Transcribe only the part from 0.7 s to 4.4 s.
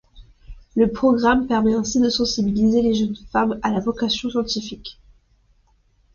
Le programme permet ainsi de sensibiliser les jeunes femmes à la vocation